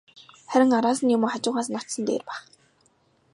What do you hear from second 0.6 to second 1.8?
араас нь юм уу, хажуугаас нь